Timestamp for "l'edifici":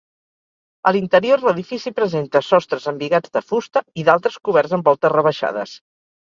1.47-1.93